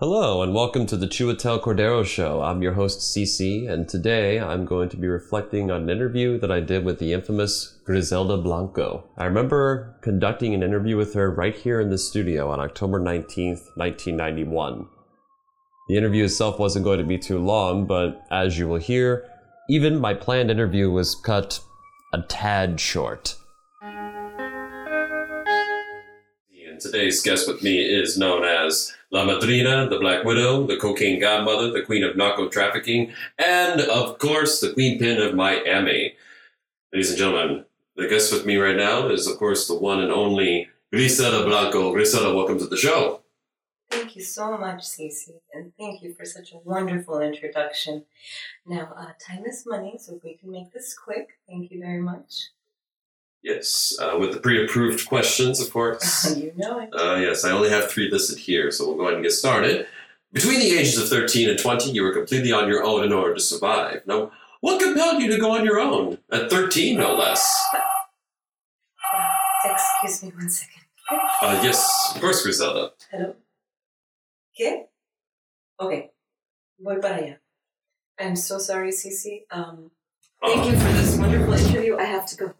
Hello, 0.00 0.44
and 0.44 0.54
welcome 0.54 0.86
to 0.86 0.96
the 0.96 1.08
Chiwetel 1.08 1.60
Cordero 1.60 2.06
Show. 2.06 2.40
I'm 2.40 2.62
your 2.62 2.74
host, 2.74 3.00
CC, 3.00 3.68
and 3.68 3.88
today 3.88 4.38
I'm 4.38 4.64
going 4.64 4.88
to 4.90 4.96
be 4.96 5.08
reflecting 5.08 5.72
on 5.72 5.82
an 5.82 5.90
interview 5.90 6.38
that 6.38 6.52
I 6.52 6.60
did 6.60 6.84
with 6.84 7.00
the 7.00 7.12
infamous 7.12 7.80
Griselda 7.84 8.36
Blanco. 8.36 9.10
I 9.16 9.24
remember 9.24 9.96
conducting 10.00 10.54
an 10.54 10.62
interview 10.62 10.96
with 10.96 11.14
her 11.14 11.32
right 11.32 11.56
here 11.56 11.80
in 11.80 11.90
the 11.90 11.98
studio 11.98 12.48
on 12.48 12.60
October 12.60 13.00
19th, 13.00 13.74
1991. 13.74 14.86
The 15.88 15.96
interview 15.96 16.26
itself 16.26 16.60
wasn't 16.60 16.84
going 16.84 17.00
to 17.00 17.04
be 17.04 17.18
too 17.18 17.40
long, 17.40 17.84
but 17.84 18.24
as 18.30 18.56
you 18.56 18.68
will 18.68 18.78
hear, 18.78 19.28
even 19.68 19.98
my 19.98 20.14
planned 20.14 20.52
interview 20.52 20.92
was 20.92 21.16
cut 21.16 21.58
a 22.12 22.22
tad 22.22 22.78
short. 22.78 23.34
Today's 26.80 27.22
guest 27.22 27.48
with 27.48 27.60
me 27.62 27.78
is 27.80 28.16
known 28.16 28.44
as 28.44 28.94
La 29.10 29.24
Madrina, 29.24 29.88
the 29.90 29.98
Black 29.98 30.22
Widow, 30.22 30.64
the 30.64 30.76
Cocaine 30.76 31.18
Godmother, 31.18 31.72
the 31.72 31.82
Queen 31.82 32.04
of 32.04 32.16
Narco 32.16 32.48
Trafficking, 32.48 33.12
and 33.36 33.80
of 33.80 34.18
course, 34.18 34.60
the 34.60 34.72
Queen 34.72 34.98
Pin 34.98 35.20
of 35.20 35.34
Miami. 35.34 36.14
Ladies 36.92 37.10
and 37.10 37.18
gentlemen, 37.18 37.64
the 37.96 38.06
guest 38.06 38.32
with 38.32 38.46
me 38.46 38.56
right 38.58 38.76
now 38.76 39.08
is, 39.08 39.26
of 39.26 39.38
course, 39.38 39.66
the 39.66 39.74
one 39.74 40.00
and 40.00 40.12
only 40.12 40.68
Griselda 40.92 41.44
Blanco. 41.44 41.92
Griselda, 41.92 42.32
welcome 42.32 42.58
to 42.60 42.66
the 42.66 42.76
show. 42.76 43.22
Thank 43.90 44.14
you 44.14 44.22
so 44.22 44.56
much, 44.56 44.82
Cece, 44.82 45.32
and 45.52 45.72
thank 45.78 46.02
you 46.02 46.14
for 46.14 46.24
such 46.24 46.52
a 46.52 46.58
wonderful 46.58 47.20
introduction. 47.20 48.04
Now, 48.66 48.92
uh, 48.96 49.12
time 49.20 49.44
is 49.46 49.64
money, 49.66 49.96
so 49.98 50.14
if 50.14 50.22
we 50.22 50.34
can 50.34 50.52
make 50.52 50.72
this 50.72 50.96
quick, 50.96 51.38
thank 51.48 51.72
you 51.72 51.80
very 51.80 52.00
much. 52.00 52.50
Yes, 53.42 53.96
uh, 54.00 54.18
with 54.18 54.32
the 54.32 54.40
pre-approved 54.40 55.06
questions, 55.08 55.60
of 55.60 55.72
course. 55.72 56.36
you 56.36 56.52
know 56.56 56.80
it. 56.80 56.90
Uh, 56.92 57.16
yes, 57.16 57.44
I 57.44 57.52
only 57.52 57.70
have 57.70 57.90
three 57.90 58.10
listed 58.10 58.38
here, 58.38 58.70
so 58.70 58.86
we'll 58.86 58.96
go 58.96 59.02
ahead 59.04 59.14
and 59.14 59.22
get 59.22 59.32
started. 59.32 59.86
Between 60.32 60.58
the 60.60 60.76
ages 60.76 60.98
of 60.98 61.08
13 61.08 61.48
and 61.48 61.58
20, 61.58 61.90
you 61.90 62.02
were 62.02 62.12
completely 62.12 62.52
on 62.52 62.68
your 62.68 62.84
own 62.84 63.04
in 63.04 63.12
order 63.12 63.34
to 63.34 63.40
survive. 63.40 64.02
Now, 64.06 64.32
what 64.60 64.82
compelled 64.82 65.22
you 65.22 65.30
to 65.30 65.38
go 65.38 65.52
on 65.52 65.64
your 65.64 65.78
own? 65.78 66.18
At 66.30 66.50
13, 66.50 66.98
no 66.98 67.14
less. 67.14 67.66
Excuse 69.64 70.22
me 70.24 70.32
one 70.36 70.50
second. 70.50 70.82
Uh, 71.10 71.60
yes, 71.62 72.12
of 72.14 72.20
course, 72.20 72.42
Griselda. 72.42 72.90
Hello. 73.10 73.34
¿Qué? 74.58 74.86
Okay. 75.80 76.10
Voy 76.78 77.00
para 77.00 77.16
allá. 77.18 77.36
I'm 78.18 78.36
so 78.36 78.58
sorry, 78.58 78.90
Cece. 78.90 79.44
Um, 79.50 79.90
thank 80.42 80.66
you 80.66 80.78
for 80.78 80.92
this 80.92 81.16
wonderful 81.16 81.52
interview. 81.54 81.96
I 81.96 82.04
have 82.04 82.26
to 82.26 82.36
go. 82.36 82.54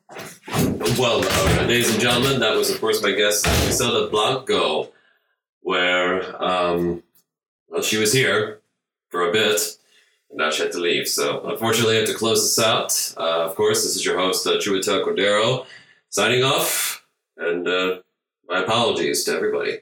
Well, 0.98 1.24
uh, 1.24 1.66
ladies 1.66 1.90
and 1.90 2.00
gentlemen, 2.00 2.40
that 2.40 2.56
was, 2.56 2.70
of 2.70 2.80
course, 2.80 3.02
my 3.02 3.12
guest, 3.12 3.44
Griselda 3.44 4.08
Blanco, 4.10 4.90
where 5.60 6.42
um, 6.42 7.02
well, 7.68 7.82
she 7.82 7.98
was 7.98 8.12
here 8.12 8.60
for 9.08 9.28
a 9.28 9.32
bit, 9.32 9.60
and 10.30 10.38
now 10.38 10.50
she 10.50 10.62
had 10.62 10.72
to 10.72 10.80
leave. 10.80 11.08
So, 11.08 11.42
unfortunately, 11.48 11.96
I 11.96 12.00
have 12.00 12.08
to 12.08 12.14
close 12.14 12.42
this 12.42 12.64
out. 12.64 13.14
Uh, 13.16 13.44
of 13.44 13.54
course, 13.54 13.84
this 13.84 13.96
is 13.96 14.04
your 14.04 14.18
host, 14.18 14.46
uh, 14.46 14.58
Cordero, 14.58 15.66
signing 16.08 16.42
off, 16.42 17.04
and 17.36 17.68
uh, 17.68 18.00
my 18.48 18.62
apologies 18.62 19.24
to 19.24 19.32
everybody. 19.32 19.80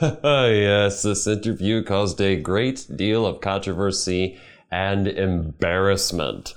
yes, 0.24 1.02
this 1.02 1.26
interview 1.26 1.82
caused 1.82 2.20
a 2.22 2.34
great 2.36 2.86
deal 2.96 3.26
of 3.26 3.42
controversy 3.42 4.38
and 4.70 5.06
embarrassment. 5.06 6.54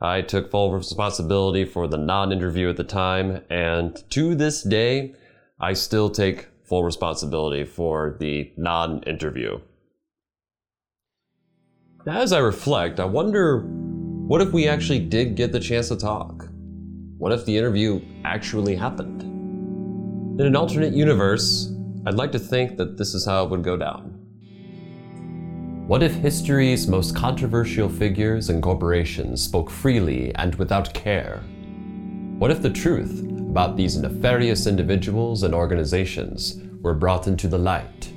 I 0.00 0.22
took 0.22 0.50
full 0.50 0.72
responsibility 0.72 1.64
for 1.64 1.86
the 1.86 1.96
non 1.96 2.32
interview 2.32 2.68
at 2.70 2.76
the 2.76 2.82
time, 2.82 3.42
and 3.48 4.02
to 4.10 4.34
this 4.34 4.64
day, 4.64 5.14
I 5.60 5.74
still 5.74 6.10
take 6.10 6.48
full 6.64 6.82
responsibility 6.82 7.64
for 7.64 8.16
the 8.18 8.50
non 8.56 9.04
interview. 9.04 9.60
As 12.04 12.32
I 12.32 12.38
reflect, 12.38 12.98
I 12.98 13.04
wonder 13.04 13.60
what 13.60 14.40
if 14.42 14.52
we 14.52 14.66
actually 14.66 14.98
did 14.98 15.36
get 15.36 15.52
the 15.52 15.60
chance 15.60 15.86
to 15.88 15.96
talk? 15.96 16.48
What 17.18 17.30
if 17.30 17.44
the 17.44 17.56
interview 17.56 18.00
actually 18.24 18.74
happened? 18.74 19.22
In 20.40 20.46
an 20.46 20.56
alternate 20.56 20.94
universe, 20.94 21.71
I'd 22.04 22.14
like 22.14 22.32
to 22.32 22.38
think 22.38 22.76
that 22.78 22.98
this 22.98 23.14
is 23.14 23.24
how 23.24 23.44
it 23.44 23.50
would 23.50 23.62
go 23.62 23.76
down. 23.76 24.18
What 25.86 26.02
if 26.02 26.12
history's 26.14 26.88
most 26.88 27.14
controversial 27.14 27.88
figures 27.88 28.48
and 28.48 28.60
corporations 28.60 29.44
spoke 29.44 29.70
freely 29.70 30.34
and 30.34 30.54
without 30.56 30.92
care? 30.94 31.44
What 32.38 32.50
if 32.50 32.60
the 32.60 32.70
truth 32.70 33.20
about 33.50 33.76
these 33.76 33.96
nefarious 33.96 34.66
individuals 34.66 35.44
and 35.44 35.54
organizations 35.54 36.60
were 36.80 36.94
brought 36.94 37.28
into 37.28 37.46
the 37.46 37.58
light? 37.58 38.12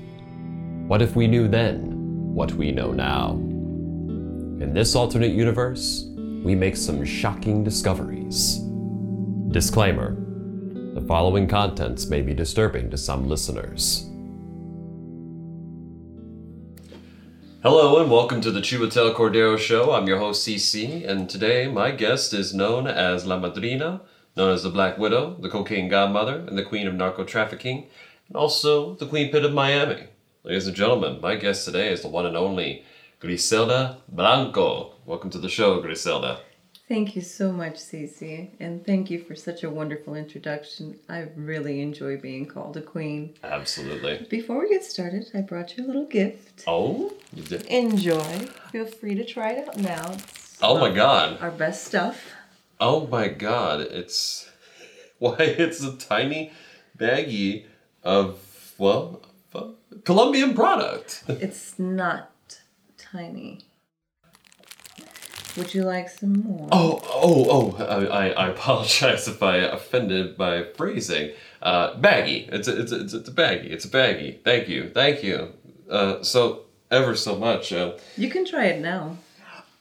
What 0.87 1.03
if 1.03 1.15
we 1.15 1.27
knew 1.27 1.47
then 1.47 2.33
what 2.33 2.53
we 2.53 2.71
know 2.71 2.91
now? 2.91 3.33
In 3.33 4.71
this 4.73 4.95
alternate 4.95 5.33
universe, 5.33 6.05
we 6.43 6.55
make 6.55 6.75
some 6.75 7.05
shocking 7.05 7.63
discoveries. 7.63 8.61
Disclaimer 9.49 10.17
the 10.95 11.01
following 11.01 11.45
contents 11.45 12.05
may 12.05 12.21
be 12.21 12.33
disturbing 12.33 12.89
to 12.89 12.97
some 12.97 13.27
listeners. 13.27 14.09
Hello 17.61 18.01
and 18.01 18.09
welcome 18.09 18.39
to 18.39 18.49
the 18.49 18.61
Chiwetel 18.61 19.13
Cordero 19.13 19.57
Show. 19.59 19.91
I'm 19.91 20.07
your 20.07 20.19
host 20.19 20.47
CC, 20.47 21.05
and 21.05 21.29
today 21.29 21.67
my 21.67 21.91
guest 21.91 22.33
is 22.33 22.53
known 22.53 22.87
as 22.87 23.25
La 23.25 23.37
Madrina, 23.37 24.03
known 24.37 24.53
as 24.53 24.63
the 24.63 24.69
Black 24.69 24.97
Widow, 24.97 25.35
the 25.41 25.49
Cocaine 25.49 25.89
Godmother, 25.89 26.45
and 26.47 26.57
the 26.57 26.63
Queen 26.63 26.87
of 26.87 26.93
Narco 26.93 27.25
Trafficking, 27.25 27.87
and 28.29 28.37
also 28.37 28.95
the 28.95 29.05
Queen 29.05 29.33
Pin 29.33 29.43
of 29.43 29.51
Miami. 29.51 30.07
Ladies 30.43 30.65
and 30.65 30.77
gentlemen, 30.77 31.19
my 31.19 31.35
guest 31.35 31.65
today 31.65 31.91
is 31.91 32.03
the 32.03 32.07
one 32.07 32.25
and 32.25 32.37
only 32.37 32.85
Griselda 33.19 33.97
Blanco. 34.07 34.93
Welcome 35.05 35.29
to 35.31 35.39
the 35.39 35.49
show, 35.49 35.81
Griselda. 35.81 36.39
Thank 36.87 37.15
you 37.15 37.23
so 37.23 37.51
much, 37.51 37.75
Cece, 37.77 38.49
and 38.59 38.85
thank 38.85 39.09
you 39.09 39.19
for 39.23 39.33
such 39.35 39.63
a 39.63 39.69
wonderful 39.71 40.13
introduction. 40.13 40.99
I 41.09 41.25
really 41.35 41.81
enjoy 41.81 42.17
being 42.17 42.45
called 42.45 42.77
a 42.77 42.81
queen. 42.81 43.33
Absolutely. 43.43 44.27
Before 44.29 44.59
we 44.59 44.69
get 44.69 44.83
started, 44.83 45.25
I 45.33 45.41
brought 45.41 45.75
you 45.75 45.83
a 45.83 45.87
little 45.87 46.05
gift. 46.05 46.63
Oh, 46.67 47.11
you 47.33 47.41
did? 47.41 47.65
Enjoy. 47.65 48.21
Feel 48.71 48.85
free 48.85 49.15
to 49.15 49.25
try 49.25 49.53
it 49.53 49.67
out 49.67 49.77
now. 49.77 50.11
It's 50.11 50.59
Oh 50.61 50.77
my 50.79 50.91
god. 50.91 51.41
our 51.41 51.49
best 51.49 51.85
stuff. 51.85 52.21
Oh 52.79 53.07
my 53.07 53.29
god. 53.29 53.81
It's. 53.81 54.47
Why, 55.17 55.37
it's 55.39 55.83
a 55.83 55.95
tiny 55.97 56.51
baggie 56.97 57.65
of, 58.03 58.39
well, 58.77 59.23
uh, 59.55 59.69
Colombian 60.03 60.53
product. 60.53 61.23
It's 61.29 61.79
not 61.79 62.29
tiny. 62.97 63.61
Would 65.57 65.73
you 65.73 65.83
like 65.83 66.09
some 66.09 66.41
more? 66.43 66.67
Oh, 66.71 66.99
oh, 67.05 67.77
oh! 67.79 68.09
I, 68.11 68.29
I 68.31 68.49
apologize 68.49 69.27
if 69.33 69.41
I 69.41 69.57
offended 69.57 70.37
by 70.37 70.63
phrasing. 70.75 71.31
Uh, 71.61 71.95
baggy. 71.95 72.47
It's 72.51 72.67
a, 72.67 72.79
it's 72.81 72.91
a, 72.91 73.01
it's 73.01 73.13
a, 73.13 73.17
it's 73.19 73.29
a 73.29 73.31
baggy. 73.31 73.71
It's 73.71 73.85
a 73.85 73.89
baggy. 73.89 74.39
Thank 74.43 74.67
you, 74.67 74.89
thank 74.89 75.23
you. 75.23 75.53
Uh, 75.89 76.21
so 76.23 76.65
ever 76.91 77.15
so 77.15 77.35
much. 77.37 77.71
Uh, 77.73 77.93
You 78.17 78.29
can 78.29 78.45
try 78.45 78.65
it 78.65 78.81
now. 78.81 79.17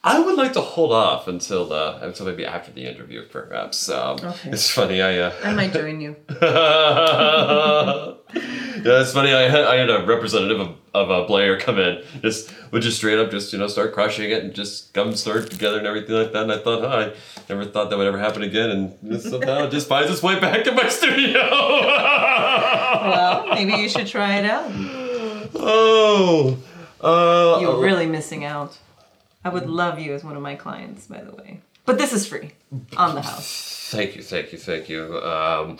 I 0.03 0.19
would 0.19 0.35
like 0.35 0.53
to 0.53 0.61
hold 0.61 0.91
off 0.91 1.27
until 1.27 1.73
uh, 1.73 1.97
until 2.01 2.27
maybe 2.27 2.45
after 2.45 2.71
the 2.71 2.85
interview, 2.85 3.23
perhaps. 3.27 3.89
Um, 3.89 4.19
Okay. 4.23 4.51
It's 4.51 4.69
funny. 4.69 5.01
I. 5.01 5.17
Uh, 5.17 5.33
I 5.43 5.53
might 5.53 5.73
join 5.73 5.99
you. 5.99 6.15
yeah, 8.85 9.01
it's 9.01 9.13
funny. 9.13 9.33
I 9.33 9.49
had, 9.49 9.63
I 9.65 9.77
had 9.77 9.89
a 9.89 10.05
representative 10.05 10.59
of, 10.59 10.75
of 10.93 11.09
a 11.09 11.25
player 11.25 11.59
come 11.59 11.79
in, 11.79 12.03
just 12.21 12.53
would 12.71 12.83
just 12.83 12.97
straight 12.97 13.17
up 13.17 13.31
just 13.31 13.51
you 13.51 13.57
know 13.57 13.67
start 13.67 13.93
crushing 13.93 14.29
it 14.29 14.43
and 14.43 14.53
just 14.53 14.93
come 14.93 15.15
start 15.15 15.49
together 15.49 15.79
and 15.79 15.87
everything 15.87 16.15
like 16.15 16.31
that. 16.33 16.43
And 16.43 16.51
I 16.51 16.59
thought, 16.59 16.81
huh, 16.81 17.11
I 17.11 17.13
never 17.49 17.65
thought 17.65 17.89
that 17.89 17.97
would 17.97 18.05
ever 18.05 18.19
happen 18.19 18.43
again, 18.43 18.69
and 19.01 19.21
somehow 19.21 19.63
it 19.65 19.71
just 19.71 19.87
finds 19.87 20.11
its 20.11 20.21
way 20.21 20.39
back 20.39 20.63
to 20.65 20.71
my 20.71 20.87
studio. 20.99 21.41
Well, 21.49 23.47
maybe 23.55 23.73
you 23.73 23.89
should 23.89 24.07
try 24.07 24.35
it 24.37 24.45
out. 24.45 24.71
oh, 25.55 26.57
uh, 27.01 27.57
You're 27.59 27.81
really 27.81 28.05
missing 28.05 28.43
out. 28.45 28.77
I 29.43 29.49
would 29.49 29.67
love 29.67 29.99
you 29.99 30.13
as 30.13 30.23
one 30.23 30.35
of 30.35 30.41
my 30.43 30.55
clients, 30.55 31.07
by 31.07 31.21
the 31.21 31.31
way. 31.31 31.61
But 31.85 31.97
this 31.97 32.13
is 32.13 32.27
free 32.27 32.51
on 32.97 33.15
the 33.15 33.21
house. 33.21 33.74
Thank 33.91 34.15
you, 34.15 34.23
thank 34.23 34.51
you, 34.51 34.57
thank 34.57 34.89
you. 34.89 35.21
Um, 35.21 35.77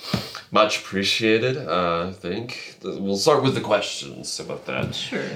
much 0.51 0.81
appreciated. 0.81 1.57
Uh, 1.57 2.09
I 2.09 2.11
think 2.11 2.77
we'll 2.83 3.17
start 3.17 3.41
with 3.41 3.55
the 3.55 3.61
questions 3.61 4.39
about 4.39 4.67
that. 4.67 4.93
Sure. 4.93 5.27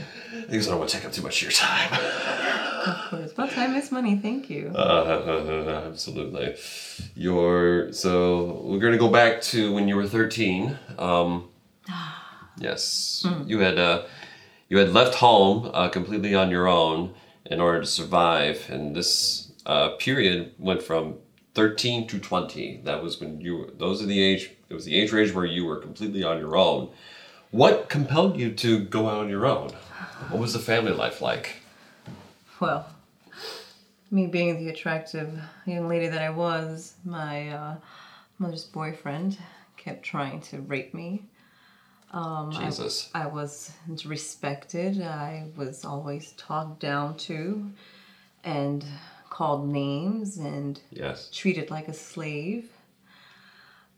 Because 0.48 0.68
I 0.68 0.72
don't 0.72 0.80
want 0.80 0.92
to 0.92 0.98
take 0.98 1.06
up 1.06 1.12
too 1.12 1.24
much 1.24 1.38
of 1.38 1.42
your 1.42 1.52
time. 1.52 1.92
Of 2.86 3.10
course. 3.10 3.32
Well, 3.36 3.48
time 3.48 3.76
is 3.76 3.92
money. 3.92 4.18
Thank 4.18 4.52
you. 4.52 4.72
Uh, 4.76 5.84
absolutely. 5.90 6.58
Your 7.16 7.92
so 7.92 8.62
we're 8.64 8.80
gonna 8.80 8.98
go 9.00 9.10
back 9.10 9.42
to 9.54 9.74
when 9.74 9.88
you 9.88 9.96
were 9.96 10.08
thirteen. 10.08 10.78
Um, 11.00 11.50
yes, 12.60 13.26
you 13.48 13.60
had 13.60 13.80
uh, 13.80 14.04
you 14.70 14.78
had 14.78 14.94
left 14.94 15.16
home 15.16 15.72
uh, 15.74 15.90
completely 15.90 16.36
on 16.36 16.52
your 16.52 16.68
own 16.68 17.16
in 17.46 17.60
order 17.60 17.80
to 17.82 17.88
survive, 17.88 18.70
and 18.70 18.96
this 18.96 19.52
uh, 19.66 19.90
period 19.98 20.54
went 20.60 20.84
from 20.84 21.16
13 21.56 22.08
to 22.08 22.20
20. 22.20 22.82
That 22.84 23.04
was 23.04 23.20
when 23.20 23.42
you, 23.42 23.74
those 23.78 24.02
are 24.02 24.06
the 24.06 24.22
age, 24.22 24.52
it 24.70 24.74
was 24.74 24.86
the 24.86 24.96
age 24.96 25.12
range 25.12 25.34
where 25.34 25.46
you 25.46 25.66
were 25.66 25.78
completely 25.78 26.24
on 26.24 26.40
your 26.40 26.56
own. 26.56 26.90
What 27.52 27.90
compelled 27.90 28.38
you 28.38 28.52
to 28.54 28.80
go 28.80 29.10
out 29.10 29.20
on 29.20 29.30
your 29.30 29.46
own? 29.46 29.72
What 30.30 30.40
was 30.40 30.54
the 30.54 30.60
family 30.60 30.92
life 30.92 31.22
like? 31.22 31.56
Well, 32.60 32.88
me 34.12 34.28
being 34.28 34.58
the 34.58 34.70
attractive 34.70 35.40
young 35.66 35.88
lady 35.88 36.08
that 36.08 36.22
I 36.22 36.30
was, 36.30 36.96
my 37.04 37.50
uh, 37.50 37.76
mother's 38.38 38.66
boyfriend 38.66 39.38
kept 39.78 40.04
trying 40.04 40.42
to 40.42 40.62
rape 40.62 40.94
me. 40.94 41.24
Um, 42.12 42.52
I- 42.54 42.66
Jesus. 42.66 43.10
I, 43.14 43.28
was 43.28 43.72
respected. 44.06 45.02
I 45.02 45.48
was 45.56 45.86
always 45.86 46.34
talked 46.34 46.80
down 46.80 47.18
to 47.18 47.72
and 48.44 48.86
called 49.30 49.68
names 49.68 50.38
and 50.38 50.80
Yes. 50.92 51.30
treated 51.32 51.70
like 51.70 51.88
a 51.88 51.94
slave. 51.94 52.70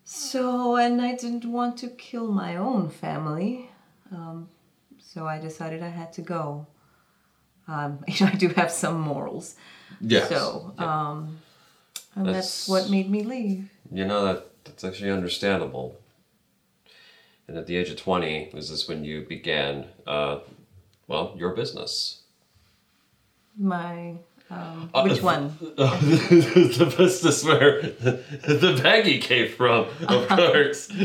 So, 0.04 0.76
and 0.76 1.02
I 1.02 1.16
didn't 1.16 1.46
want 1.46 1.78
to 1.80 1.88
kill 1.88 2.28
my 2.28 2.56
own 2.58 2.90
family. 2.90 3.70
Um, 4.12 4.50
so 5.00 5.26
I 5.28 5.40
decided 5.40 5.82
I 5.84 5.90
had 5.90 6.12
to 6.14 6.22
go. 6.22 6.68
Um, 7.68 8.04
I 8.22 8.36
do 8.36 8.50
have 8.50 8.72
some 8.72 9.00
morals. 9.00 9.56
Yes. 10.02 10.30
So, 10.30 10.74
um, 10.78 11.38
and 12.16 12.26
that's, 12.28 12.66
That's- 12.66 12.68
what 12.68 12.90
made 12.90 13.10
me 13.10 13.24
leave. 13.24 13.70
You 13.92 14.06
know 14.06 14.26
that 14.26 14.64
that's 14.66 14.84
actually 14.84 15.12
understandable. 15.12 15.96
And 17.48 17.58
at 17.58 17.68
the 17.68 17.76
age 17.76 17.90
of 17.90 17.98
twenty, 17.98 18.50
was 18.54 18.70
this 18.70 18.88
when 18.88 19.04
you 19.04 19.26
began, 19.28 19.86
uh, 20.08 20.40
well, 21.08 21.34
your 21.38 21.54
business? 21.56 22.22
My, 23.58 24.16
um, 24.52 24.90
Uh, 24.94 25.04
which 25.08 25.22
one? 25.34 25.56
the 25.60 26.94
business 26.98 27.44
where 27.44 27.82
the 27.82 28.80
baggie 28.84 29.22
came 29.22 29.50
from, 29.50 29.86
of 30.08 30.28
course. 30.38 30.90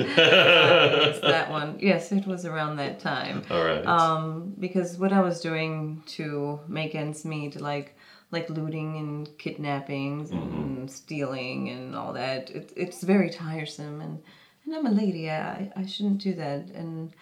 It's 1.06 1.20
that 1.20 1.50
one. 1.50 1.78
Yes, 1.80 2.12
it 2.12 2.26
was 2.26 2.44
around 2.44 2.76
that 2.76 2.98
time. 3.00 3.42
All 3.50 3.64
right. 3.64 3.86
Um, 3.86 4.54
because 4.58 4.98
what 4.98 5.12
I 5.12 5.20
was 5.20 5.40
doing 5.40 6.02
to 6.16 6.60
make 6.68 6.94
ends 6.94 7.24
meet, 7.24 7.60
like 7.60 7.94
like 8.32 8.50
looting 8.50 8.96
and 8.96 9.38
kidnappings 9.38 10.30
and 10.32 10.90
stealing 10.90 11.68
and 11.70 11.94
all 11.94 12.12
that, 12.12 12.50
it, 12.50 12.72
it's 12.76 13.04
very 13.04 13.30
tiresome. 13.30 14.00
And, 14.00 14.20
and 14.64 14.74
I'm 14.74 14.84
a 14.86 14.90
lady, 14.90 15.30
I, 15.30 15.70
I 15.76 15.86
shouldn't 15.86 16.18
do 16.18 16.34
that. 16.34 16.62
And 16.74 17.12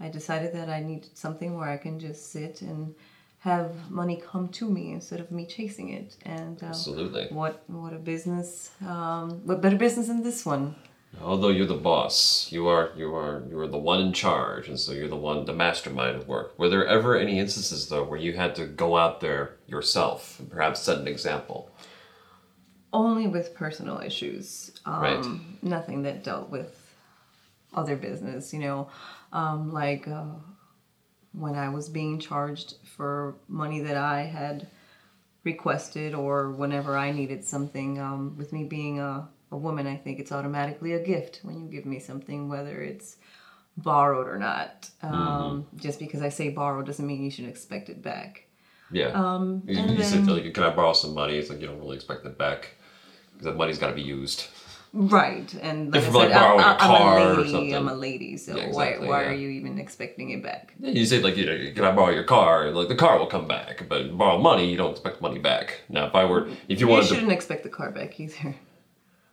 I 0.00 0.08
decided 0.08 0.54
that 0.54 0.70
I 0.70 0.80
needed 0.80 1.10
something 1.18 1.54
where 1.58 1.68
I 1.68 1.76
can 1.76 2.00
just 2.00 2.32
sit 2.32 2.62
and 2.62 2.94
have 3.44 3.90
money 3.90 4.16
come 4.16 4.48
to 4.48 4.66
me 4.70 4.92
instead 4.92 5.20
of 5.20 5.30
me 5.30 5.44
chasing 5.44 5.90
it. 5.90 6.16
And 6.24 6.62
um, 6.62 6.70
Absolutely. 6.70 7.26
what 7.28 7.62
what 7.66 7.92
a 7.92 7.98
business! 7.98 8.70
Um, 8.80 9.42
what 9.44 9.60
better 9.60 9.76
business 9.76 10.06
than 10.06 10.22
this 10.22 10.46
one? 10.46 10.74
Although 11.22 11.50
you're 11.50 11.66
the 11.66 11.74
boss, 11.74 12.50
you 12.50 12.66
are 12.68 12.90
you 12.96 13.14
are 13.14 13.42
you 13.50 13.58
are 13.58 13.68
the 13.68 13.78
one 13.78 14.00
in 14.00 14.12
charge, 14.14 14.68
and 14.68 14.80
so 14.80 14.92
you're 14.92 15.08
the 15.08 15.24
one, 15.30 15.44
the 15.44 15.52
mastermind 15.52 16.16
of 16.16 16.26
work. 16.26 16.58
Were 16.58 16.70
there 16.70 16.86
ever 16.86 17.16
any 17.16 17.38
instances 17.38 17.88
though 17.88 18.02
where 18.02 18.18
you 18.18 18.32
had 18.32 18.54
to 18.56 18.64
go 18.66 18.96
out 18.96 19.20
there 19.20 19.56
yourself 19.66 20.40
and 20.40 20.50
perhaps 20.50 20.80
set 20.80 20.98
an 20.98 21.06
example? 21.06 21.70
Only 22.94 23.26
with 23.26 23.54
personal 23.54 24.00
issues. 24.00 24.70
Um, 24.86 25.02
Right. 25.02 25.62
Nothing 25.62 26.02
that 26.04 26.24
dealt 26.24 26.48
with 26.48 26.80
other 27.74 27.96
business, 27.96 28.54
you 28.54 28.60
know, 28.60 28.88
um, 29.32 29.72
like 29.72 30.08
uh, 30.08 30.24
when 31.34 31.56
I 31.56 31.68
was 31.68 31.88
being 31.88 32.18
charged 32.18 32.76
for 32.84 33.36
money 33.48 33.80
that 33.80 33.96
I 33.96 34.22
had 34.22 34.68
requested 35.42 36.14
or 36.14 36.50
whenever 36.50 36.96
I 36.96 37.10
needed 37.10 37.44
something. 37.44 37.98
Um, 37.98 38.36
with 38.36 38.52
me 38.52 38.64
being 38.64 39.00
a, 39.00 39.28
a 39.50 39.56
woman, 39.56 39.86
I 39.86 39.96
think 39.96 40.18
it's 40.20 40.32
automatically 40.32 40.92
a 40.94 41.04
gift 41.04 41.40
when 41.42 41.60
you 41.60 41.68
give 41.68 41.86
me 41.86 41.98
something, 41.98 42.48
whether 42.48 42.80
it's 42.80 43.16
borrowed 43.76 44.28
or 44.28 44.38
not. 44.38 44.88
Um, 45.02 45.66
Just 45.76 45.98
because 45.98 46.22
I 46.22 46.28
say 46.28 46.50
borrowed 46.50 46.86
doesn't 46.86 47.06
mean 47.06 47.22
you 47.22 47.30
should 47.30 47.46
expect 47.46 47.88
it 47.88 48.02
back. 48.02 48.46
Yeah. 48.90 49.08
Um, 49.08 49.62
you, 49.66 49.80
you 49.82 50.02
said 50.02 50.26
like, 50.26 50.52
can 50.54 50.62
I 50.62 50.70
borrow 50.70 50.92
some 50.92 51.14
money? 51.14 51.36
It's 51.36 51.50
like 51.50 51.60
you 51.60 51.66
don't 51.66 51.78
really 51.78 51.96
expect 51.96 52.24
it 52.24 52.38
back 52.38 52.70
because 53.32 53.46
that 53.46 53.56
money's 53.56 53.78
got 53.78 53.88
to 53.88 53.94
be 53.94 54.02
used. 54.02 54.46
Right, 54.96 55.52
and 55.60 55.92
like 55.92 56.02
If, 56.02 56.10
I 56.10 56.12
like, 56.12 56.28
said, 56.28 56.38
borrowing 56.38 56.60
a 56.60 56.66
I'm, 56.68 56.78
car 56.78 57.18
I'm 57.18 57.26
a 57.26 57.34
lady. 57.40 57.50
something. 57.50 57.74
I'm 57.74 57.88
a 57.88 57.94
lady, 57.94 58.36
so 58.36 58.56
Yeah, 58.56 58.62
exactly, 58.62 59.08
why 59.08 59.12
why 59.16 59.22
yeah. 59.24 59.30
are 59.30 59.34
you 59.34 59.48
even 59.48 59.80
expecting 59.80 60.30
it 60.30 60.40
back? 60.40 60.72
Yeah, 60.78 60.92
You 60.92 61.04
say 61.04 61.20
like 61.20 61.36
you 61.36 61.46
know, 61.46 61.72
can 61.74 61.84
I 61.84 61.90
borrow 61.90 62.10
your 62.14 62.22
car? 62.22 62.70
Like 62.70 62.86
the 62.86 62.94
car 62.94 63.18
will 63.18 63.26
come 63.26 63.48
back, 63.48 63.86
but 63.88 64.16
borrow 64.16 64.38
money, 64.38 64.70
you 64.70 64.76
don't 64.76 64.92
expect 64.92 65.20
money 65.20 65.40
back. 65.40 65.80
Now, 65.88 66.06
if 66.06 66.14
I 66.14 66.24
were, 66.26 66.46
if 66.68 66.78
you 66.80 66.86
You 66.86 66.88
wanted 66.88 67.08
You 67.10 67.14
shouldn't 67.16 67.32
expect 67.32 67.64
the 67.64 67.70
car 67.70 67.90
back 67.90 68.20
either. 68.20 68.54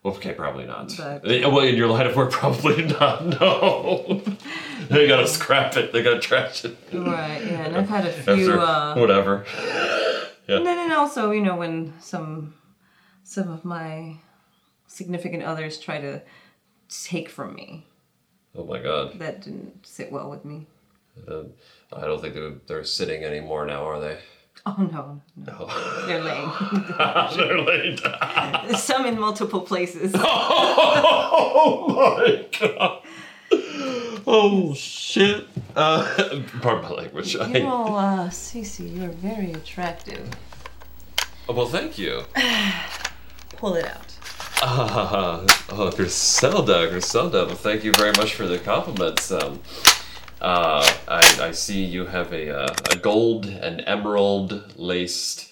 Well, 0.03 0.15
okay, 0.15 0.33
probably 0.33 0.65
not. 0.65 0.95
But- 0.97 1.29
Eh, 1.29 1.45
well, 1.45 1.59
in 1.59 1.75
your 1.75 1.87
line 1.89 2.07
of 2.07 2.15
work, 2.15 2.31
probably 2.41 2.81
not. 2.87 3.23
No, 3.39 4.19
they 4.89 5.07
gotta 5.07 5.27
scrap 5.27 5.77
it. 5.77 5.93
They 5.93 6.01
gotta 6.01 6.19
trash 6.19 6.65
it. 6.65 6.75
Right, 6.91 7.39
yeah, 7.45 7.65
and 7.67 7.77
I've 7.77 7.87
had 7.87 8.07
a 8.07 8.11
few. 8.25 8.33
After 8.53 8.59
Uh, 8.59 8.95
whatever. 8.95 9.45
and 10.47 10.65
then 10.65 10.79
and 10.79 10.91
also, 10.93 11.29
you 11.29 11.41
know, 11.43 11.55
when 11.55 11.93
some 11.99 12.55
some 13.23 13.47
of 13.51 13.63
my 13.63 14.15
significant 14.91 15.43
others 15.43 15.79
try 15.79 15.99
to 16.01 16.21
take 16.89 17.29
from 17.29 17.55
me, 17.55 17.85
Oh 18.55 18.65
my 18.65 18.79
god. 18.79 19.17
that 19.19 19.41
didn't 19.41 19.85
sit 19.85 20.11
well 20.11 20.29
with 20.29 20.43
me. 20.45 20.67
Uh, 21.27 21.43
I 21.93 22.01
don't 22.01 22.21
think 22.21 22.33
they're, 22.33 22.53
they're 22.67 22.83
sitting 22.83 23.23
anymore 23.23 23.65
now, 23.65 23.85
are 23.87 23.99
they? 23.99 24.17
Oh 24.65 24.75
no, 24.91 25.21
no. 25.35 25.67
they're 26.05 26.21
laying. 26.23 26.51
they're 27.37 27.61
late. 27.61 27.99
some 28.77 29.05
in 29.05 29.19
multiple 29.19 29.61
places. 29.61 30.11
oh 30.15 31.85
my 31.89 32.45
god. 32.59 33.01
Oh 34.27 34.73
shit. 34.75 35.47
Uh, 35.75 36.03
pardon 36.61 36.83
my 36.83 36.89
language. 36.91 37.33
You 37.33 37.47
know, 37.47 37.95
uh, 37.95 38.29
Cece, 38.29 38.95
you're 38.95 39.09
very 39.09 39.53
attractive. 39.53 40.29
oh, 41.49 41.53
well, 41.53 41.67
thank 41.67 41.97
you. 41.97 42.23
Pull 43.57 43.75
it 43.75 43.85
out. 43.85 44.13
Uh, 44.61 45.47
oh, 45.69 45.91
Griselda, 45.91 46.87
Griselda. 46.89 47.45
Well, 47.45 47.55
thank 47.55 47.83
you 47.83 47.93
very 47.93 48.11
much 48.11 48.35
for 48.35 48.45
the 48.45 48.59
compliments. 48.59 49.31
Um, 49.31 49.59
uh, 50.39 50.87
I, 51.07 51.47
I 51.47 51.51
see 51.51 51.83
you 51.83 52.05
have 52.05 52.31
a, 52.31 52.63
uh, 52.63 52.75
a 52.91 52.95
gold 52.95 53.45
and 53.45 53.83
emerald 53.87 54.73
laced 54.77 55.51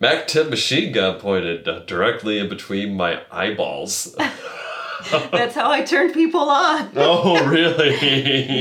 Mac 0.00 0.26
10 0.26 0.50
machine 0.50 0.92
gun 0.92 1.20
pointed 1.20 1.86
directly 1.86 2.38
in 2.38 2.48
between 2.48 2.94
my 2.94 3.22
eyeballs. 3.30 4.16
That's 5.32 5.54
how 5.54 5.70
I 5.70 5.82
turn 5.82 6.12
people 6.12 6.48
on. 6.48 6.90
oh, 6.96 7.46
really? 7.46 7.90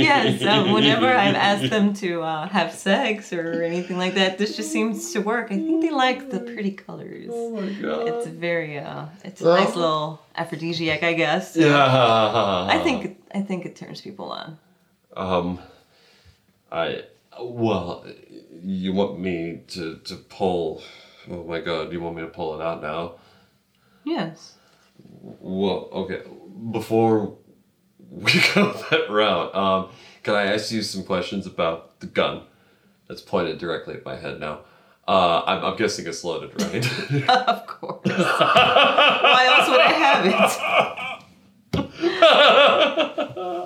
yes, 0.02 0.44
um, 0.44 0.72
whenever 0.72 1.08
I've 1.08 1.36
asked 1.36 1.70
them 1.70 1.94
to 1.96 2.22
uh, 2.22 2.48
have 2.48 2.74
sex 2.74 3.32
or 3.32 3.64
anything 3.64 3.98
like 3.98 4.16
that, 4.16 4.38
this 4.38 4.56
just 4.56 4.72
seems 4.72 5.14
to 5.14 5.20
work. 5.20 5.48
I 5.52 5.56
think 5.56 5.82
they 5.82 5.92
like 5.92 6.30
the 6.30 6.40
pretty 6.40 6.72
colors. 6.72 7.30
Oh 7.32 7.62
my 7.62 7.70
god. 7.74 8.08
It's 8.08 8.28
very, 8.28 8.78
uh, 8.80 9.06
it's 9.24 9.42
a 9.42 9.46
nice 9.46 9.76
little 9.76 10.22
aphrodisiac, 10.36 11.04
I 11.04 11.14
guess. 11.14 11.56
yeah. 11.56 12.68
I 12.70 12.80
think 12.80 13.22
I 13.34 13.42
think 13.42 13.66
it 13.66 13.76
turns 13.76 14.02
people 14.02 14.32
on. 14.32 14.58
Um, 15.16 15.60
I 16.72 17.04
well, 17.40 18.06
you 18.62 18.94
want 18.94 19.20
me 19.20 19.62
to 19.70 19.98
to 19.98 20.16
pull? 20.16 20.82
Oh 21.30 21.44
my 21.44 21.60
god, 21.60 21.92
you 21.92 22.02
want 22.02 22.16
me 22.16 22.22
to 22.22 22.28
pull 22.28 22.60
it 22.60 22.64
out 22.64 22.82
now? 22.82 23.16
Yes. 24.04 24.58
Well, 24.98 25.90
okay. 25.92 26.22
Before 26.72 27.38
we 28.10 28.32
go 28.56 28.74
that 28.90 29.10
route, 29.10 29.54
um, 29.56 29.90
can 30.24 30.36
I 30.36 30.54
ask 30.54 30.72
you 30.72 30.82
some 30.82 31.04
questions 31.04 31.46
about 31.46 32.00
the 32.00 32.08
gun 32.08 32.44
that's 33.08 33.22
pointed 33.22 33.58
directly 33.58 33.96
at 33.96 34.06
my 34.06 34.16
head 34.16 34.40
now? 34.40 34.60
Uh, 35.08 35.44
I'm, 35.46 35.66
I'm 35.66 35.78
guessing 35.78 36.08
it's 36.08 36.24
loaded, 36.24 36.52
right? 36.62 37.30
of 37.48 37.68
course. 37.68 38.06
Why 38.06 39.58
else 39.58 39.70
would 39.70 39.82
I 39.82 39.92
have 39.92 40.24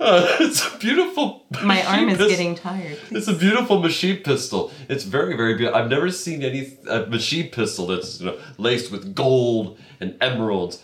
Uh, 0.00 0.26
it's 0.40 0.66
a 0.74 0.78
beautiful. 0.78 1.46
My 1.62 1.82
arm 1.84 2.08
is 2.08 2.16
pistol. 2.18 2.28
getting 2.28 2.54
tired. 2.54 2.98
It's 3.10 3.28
a 3.28 3.32
beautiful 3.34 3.80
machine 3.80 4.22
pistol. 4.22 4.70
It's 4.88 5.04
very, 5.04 5.36
very 5.36 5.54
beautiful. 5.54 5.78
I've 5.80 5.90
never 5.90 6.10
seen 6.10 6.42
any 6.42 6.76
a 6.88 7.06
machine 7.06 7.50
pistol 7.50 7.86
that's 7.86 8.20
you 8.20 8.26
know 8.26 8.38
laced 8.58 8.90
with 8.92 9.14
gold 9.14 9.78
and 10.00 10.16
emeralds, 10.20 10.82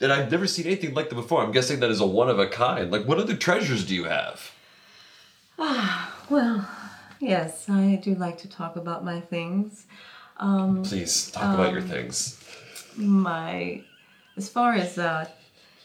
and 0.00 0.12
I've 0.12 0.30
never 0.30 0.46
seen 0.46 0.66
anything 0.66 0.94
like 0.94 1.08
that 1.08 1.14
before. 1.16 1.42
I'm 1.42 1.52
guessing 1.52 1.80
that 1.80 1.90
is 1.90 2.00
a 2.00 2.06
one 2.06 2.28
of 2.28 2.38
a 2.38 2.46
kind. 2.46 2.90
Like, 2.90 3.06
what 3.06 3.18
other 3.18 3.36
treasures 3.36 3.84
do 3.84 3.94
you 3.94 4.04
have? 4.04 4.50
Ah, 5.58 6.10
Well, 6.30 6.66
yes, 7.20 7.68
I 7.68 8.00
do 8.02 8.14
like 8.14 8.38
to 8.38 8.48
talk 8.48 8.76
about 8.76 9.04
my 9.04 9.20
things. 9.20 9.86
Um, 10.38 10.82
Please 10.82 11.30
talk 11.30 11.54
about 11.54 11.72
your 11.72 11.82
Um, 11.82 11.88
things. 11.88 12.42
my 12.96 13.82
as 14.36 14.48
far 14.48 14.72
as 14.74 14.98
uh, 14.98 15.26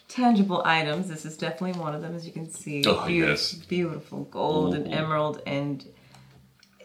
tangible 0.09 0.61
items 0.65 1.07
this 1.07 1.23
is 1.23 1.37
definitely 1.37 1.79
one 1.79 1.93
of 1.95 2.01
them 2.01 2.13
as 2.15 2.25
you 2.25 2.31
can 2.33 2.49
see 2.49 2.83
Oh, 2.85 3.05
Beaut- 3.07 3.29
yes. 3.29 3.53
beautiful 3.53 4.25
gold 4.25 4.73
and 4.75 4.91
emerald 4.93 5.41
and 5.45 5.85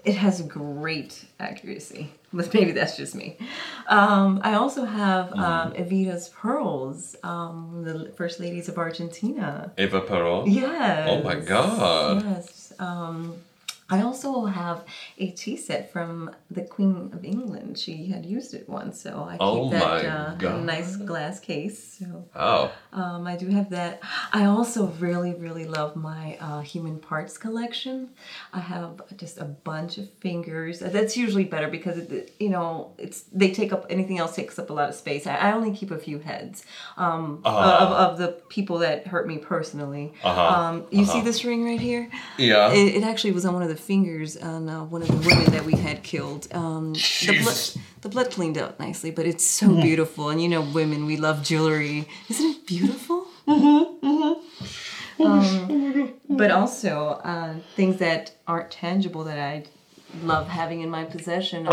it 0.04 0.16
has 0.16 0.42
great 0.42 1.24
accuracy, 1.40 2.12
but 2.30 2.52
maybe 2.52 2.72
that's 2.72 2.94
just 2.94 3.14
me. 3.14 3.38
Um, 3.88 4.38
I 4.44 4.52
also 4.56 4.84
have 4.84 5.32
um, 5.32 5.72
Evita's 5.72 6.28
pearls, 6.28 7.16
um, 7.22 7.84
the 7.86 8.12
first 8.12 8.38
ladies 8.38 8.68
of 8.68 8.76
Argentina. 8.76 9.72
Eva 9.78 10.02
Perón. 10.02 10.44
Yes. 10.46 11.08
Oh 11.10 11.22
my 11.22 11.36
God. 11.36 12.22
Yes. 12.22 12.74
Um, 12.78 13.36
I 13.90 14.00
also 14.00 14.46
have 14.46 14.84
a 15.18 15.30
tea 15.32 15.56
set 15.56 15.92
from 15.92 16.34
the 16.50 16.62
Queen 16.62 17.10
of 17.12 17.22
England. 17.24 17.78
She 17.78 18.06
had 18.06 18.24
used 18.24 18.54
it 18.54 18.66
once, 18.68 19.00
so 19.02 19.24
I 19.28 19.32
keep 19.32 19.38
Oh 19.42 19.70
that 19.70 20.04
uh, 20.06 20.36
in 20.40 20.46
a 20.46 20.60
nice 20.62 20.96
glass 20.96 21.38
case. 21.38 21.98
So 21.98 22.24
Oh. 22.34 22.72
um, 22.94 23.26
I 23.26 23.36
do 23.36 23.48
have 23.48 23.70
that. 23.70 24.00
I 24.32 24.46
also 24.46 24.86
really, 24.98 25.34
really 25.34 25.66
love 25.66 25.96
my 25.96 26.38
uh, 26.40 26.60
human 26.60 26.98
parts 26.98 27.36
collection. 27.36 28.10
I 28.54 28.60
have 28.60 29.02
just 29.18 29.36
a 29.38 29.44
bunch 29.44 29.98
of 29.98 30.08
fingers. 30.14 30.78
That's 30.80 31.16
usually 31.16 31.44
better 31.44 31.68
because 31.68 31.98
it, 31.98 32.34
you 32.40 32.48
know 32.48 32.94
it's 32.98 33.22
they 33.32 33.50
take 33.52 33.72
up 33.72 33.84
anything 33.90 34.18
else 34.18 34.34
takes 34.34 34.58
up 34.58 34.70
a 34.70 34.72
lot 34.72 34.88
of 34.88 34.94
space. 34.94 35.26
I, 35.26 35.36
I 35.36 35.52
only 35.52 35.72
keep 35.76 35.90
a 35.90 35.98
few 35.98 36.18
heads 36.20 36.64
um, 36.96 37.42
of, 37.44 37.90
of 37.92 38.18
the 38.18 38.28
people 38.48 38.78
that 38.78 39.06
hurt 39.06 39.26
me 39.28 39.36
personally. 39.38 40.14
Uh-huh. 40.22 40.40
Um, 40.42 40.86
you 40.90 41.04
see 41.04 41.20
this 41.20 41.44
ring 41.44 41.64
right 41.64 41.80
here? 41.80 42.08
Yeah. 42.38 42.72
It, 42.72 42.96
it 42.96 43.04
actually 43.04 43.32
was 43.32 43.44
on 43.44 43.52
one 43.52 43.62
of 43.62 43.68
the 43.68 43.73
fingers 43.76 44.36
on 44.36 44.68
uh, 44.68 44.84
one 44.84 45.02
of 45.02 45.08
the 45.08 45.28
women 45.28 45.50
that 45.52 45.64
we 45.64 45.74
had 45.76 46.02
killed. 46.02 46.48
Um, 46.52 46.92
the, 46.92 47.40
blood, 47.42 47.84
the 48.02 48.08
blood 48.08 48.30
cleaned 48.30 48.58
out 48.58 48.78
nicely, 48.78 49.10
but 49.10 49.26
it's 49.26 49.44
so 49.44 49.74
beautiful. 49.74 50.30
And 50.30 50.42
you 50.42 50.48
know, 50.48 50.62
women, 50.62 51.06
we 51.06 51.16
love 51.16 51.42
jewelry. 51.42 52.08
Isn't 52.28 52.50
it 52.50 52.66
beautiful? 52.66 53.26
Mm-hmm, 53.46 54.06
mm-hmm. 54.06 55.22
Um, 55.22 56.14
but 56.28 56.50
also, 56.50 57.20
uh, 57.24 57.54
things 57.76 57.98
that 57.98 58.34
aren't 58.46 58.70
tangible 58.70 59.24
that 59.24 59.38
I 59.38 59.64
love 60.22 60.48
having 60.48 60.80
in 60.80 60.90
my 60.90 61.04
possession 61.04 61.68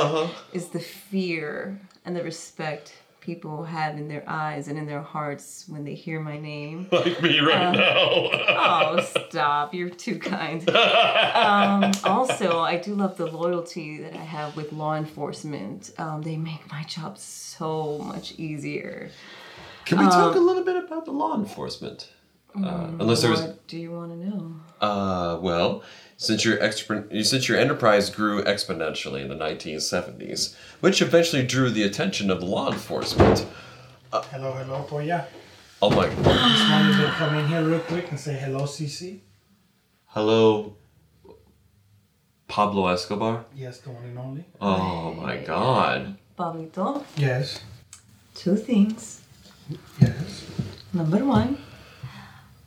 is 0.54 0.70
the 0.70 0.80
fear 0.80 1.80
and 2.06 2.16
the 2.16 2.24
respect 2.24 2.94
people 3.22 3.64
have 3.64 3.98
in 3.98 4.08
their 4.08 4.24
eyes 4.28 4.68
and 4.68 4.78
in 4.78 4.88
their 4.88 5.02
hearts 5.02 5.66
when 5.68 5.86
they 5.86 5.94
hear 5.94 6.20
my 6.20 6.38
name. 6.38 6.88
Like 7.02 7.22
me 7.22 7.40
right 7.40 7.72
now. 7.72 8.30
Oh, 8.64 9.00
stop. 9.02 9.74
You're 9.74 9.90
too 9.90 10.20
kind. 10.20 10.68
Um, 11.42 11.92
also, 12.04 12.60
I 12.60 12.78
do 12.78 12.94
love 12.96 13.18
the 13.18 13.26
loyalty 13.26 14.02
that 14.02 14.14
I 14.14 14.24
have 14.24 14.56
with 14.56 14.74
law 14.74 14.96
enforcement. 14.96 15.92
Um, 15.98 16.22
they 16.22 16.38
make 16.38 16.70
my 16.72 16.84
job 16.84 17.18
so 17.18 18.00
much 18.00 18.34
easier. 18.38 19.10
Can 19.86 20.00
we 20.00 20.06
talk 20.06 20.36
a 20.36 20.40
little 20.40 20.64
bit 20.64 20.84
about 20.84 21.06
the 21.06 21.12
law 21.12 21.36
enforcement? 21.36 22.10
Uh, 22.56 22.90
unless 23.00 23.22
there 23.22 23.32
was, 23.32 23.42
What 23.42 23.68
do 23.68 23.78
you 23.78 23.92
want 23.92 24.12
to 24.12 24.18
know? 24.30 24.56
uh, 24.82 25.40
well, 25.42 25.84
since 26.18 26.44
your 26.44 26.58
exp- 26.58 27.26
since 27.26 27.48
your 27.48 27.58
enterprise 27.58 28.10
grew 28.10 28.44
exponentially 28.44 29.22
in 29.22 29.30
the 29.30 29.36
1970s, 29.36 30.56
which 30.82 31.02
eventually 31.02 31.44
drew 31.46 31.70
the 31.70 31.84
attention 31.84 32.30
of 32.30 32.44
law 32.44 32.70
enforcement. 32.72 33.46
Hello, 34.12 34.52
hello, 34.52 34.86
Poya. 34.90 35.26
Oh 35.82 35.90
my! 35.90 36.08
Just 36.08 36.70
wanted 36.70 36.98
to 36.98 37.12
come 37.18 37.36
in 37.38 37.48
here 37.48 37.64
real 37.64 37.80
quick 37.80 38.12
and 38.12 38.20
say 38.20 38.34
hello, 38.38 38.64
CC. 38.66 39.20
Hello, 40.08 40.76
Pablo 42.48 42.88
Escobar. 42.88 43.46
Yes, 43.56 43.80
the 43.80 43.92
one 43.92 44.04
and 44.04 44.20
only. 44.20 44.46
Oh 44.60 45.14
my 45.14 45.38
God! 45.38 46.18
Pablito, 46.38 47.04
Yes, 47.16 47.62
two 48.36 48.58
things. 48.58 49.22
yes. 50.02 50.46
Number 50.94 51.24
one, 51.24 51.58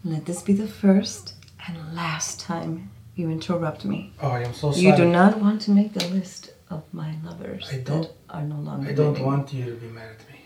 let 0.05 0.27
this 0.27 0.43
be 0.43 0.53
the 0.53 0.67
first 0.69 1.35
and 1.67 1.77
last 1.95 2.41
time 2.41 2.91
you 3.17 3.31
interrupt 3.31 3.85
me. 3.85 4.13
Oh, 4.21 4.29
I 4.29 4.41
am 4.43 4.53
so 4.53 4.73
sorry. 4.73 4.85
You 4.87 4.97
do 4.97 5.09
not 5.09 5.39
want 5.41 5.63
to 5.63 5.71
make 5.71 5.93
the 5.95 6.07
list 6.09 6.51
of 6.71 6.83
my 6.93 7.15
lovers 7.25 7.69
I 7.73 7.79
don't- 7.79 8.03
that 8.03 8.11
are 8.31 8.43
no 8.43 8.57
longer 8.57 8.89
I 8.91 8.93
don't 8.93 9.13
living. 9.13 9.27
want 9.27 9.53
you 9.53 9.65
to 9.67 9.77
be 9.77 9.89
mad 9.89 10.09
at 10.19 10.29
me. 10.33 10.41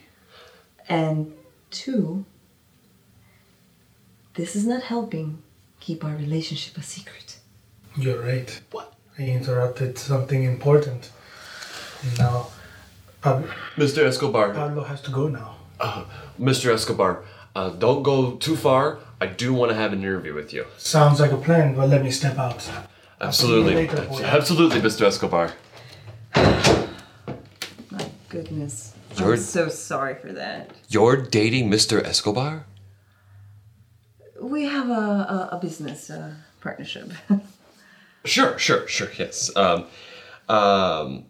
And 0.88 1.32
two, 1.70 2.24
this 4.34 4.54
is 4.54 4.66
not 4.66 4.82
helping 4.82 5.42
keep 5.80 6.04
our 6.04 6.14
relationship 6.16 6.76
a 6.76 6.82
secret. 6.82 7.38
You're 7.96 8.22
right. 8.22 8.60
What? 8.70 8.94
I 9.18 9.22
interrupted 9.22 9.98
something 9.98 10.44
important. 10.44 11.10
And 12.02 12.18
now, 12.18 12.46
Pablo, 13.20 13.48
Mr. 13.76 14.04
Escobar, 14.04 14.54
Pablo 14.54 14.84
has 14.84 15.00
to 15.02 15.10
go 15.10 15.28
now. 15.28 15.56
uh, 15.80 16.04
Mr. 16.38 16.72
Escobar, 16.72 17.24
uh, 17.58 17.70
don't 17.70 18.02
go 18.04 18.36
too 18.36 18.56
far. 18.56 18.98
I 19.20 19.26
do 19.26 19.52
want 19.52 19.70
to 19.70 19.74
have 19.74 19.92
an 19.92 20.00
interview 20.00 20.32
with 20.32 20.52
you. 20.52 20.64
Sounds 20.76 21.18
like 21.18 21.32
a 21.32 21.36
plan, 21.36 21.74
but 21.74 21.88
let 21.88 22.04
me 22.04 22.10
step 22.10 22.38
out. 22.38 22.68
Absolutely, 23.20 23.74
later, 23.74 24.06
absolutely, 24.22 24.80
Mr. 24.80 25.02
Escobar. 25.02 25.54
My 26.36 28.06
goodness. 28.28 28.94
You're- 29.16 29.32
I'm 29.32 29.40
so 29.40 29.68
sorry 29.68 30.14
for 30.14 30.32
that. 30.34 30.70
You're 30.88 31.16
dating 31.16 31.68
Mr. 31.68 32.00
Escobar? 32.04 32.64
We 34.40 34.66
have 34.66 34.88
a, 34.88 34.92
a, 34.92 35.48
a 35.52 35.58
business 35.60 36.10
uh, 36.10 36.34
partnership. 36.60 37.12
Sure, 38.24 38.58
sure, 38.58 38.86
sure. 38.88 39.08
Yes. 39.16 39.48
Um, 39.56 39.86
um, 40.48 41.24